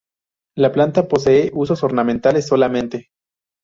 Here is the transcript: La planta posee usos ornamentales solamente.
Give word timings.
La 0.57 0.71
planta 0.71 1.07
posee 1.07 1.51
usos 1.53 1.83
ornamentales 1.83 2.47
solamente. 2.47 3.09